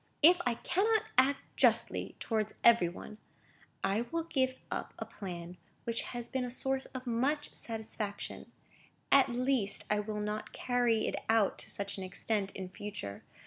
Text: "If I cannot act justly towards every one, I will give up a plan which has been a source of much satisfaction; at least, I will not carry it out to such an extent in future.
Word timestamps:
"If 0.23 0.41
I 0.47 0.55
cannot 0.55 1.03
act 1.15 1.41
justly 1.55 2.15
towards 2.19 2.55
every 2.63 2.89
one, 2.89 3.19
I 3.83 4.01
will 4.11 4.23
give 4.23 4.55
up 4.71 4.95
a 4.97 5.05
plan 5.05 5.57
which 5.83 6.01
has 6.01 6.27
been 6.27 6.43
a 6.43 6.49
source 6.49 6.87
of 6.87 7.05
much 7.05 7.53
satisfaction; 7.53 8.51
at 9.11 9.29
least, 9.29 9.85
I 9.91 9.99
will 9.99 10.19
not 10.19 10.53
carry 10.53 11.05
it 11.05 11.17
out 11.29 11.59
to 11.59 11.69
such 11.69 11.99
an 11.99 12.03
extent 12.03 12.51
in 12.55 12.67
future. 12.67 13.21